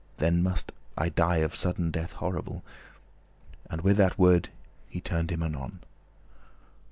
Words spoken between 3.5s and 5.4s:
And with that word he turned